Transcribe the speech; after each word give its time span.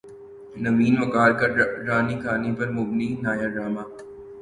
نوین 0.55 0.95
وقار 1.01 1.31
کا 1.39 1.47
ڈرانی 1.55 2.15
کہانی 2.23 2.51
پر 2.57 2.67
مبنی 2.77 3.07
نیا 3.23 3.47
ڈراما 3.53 3.83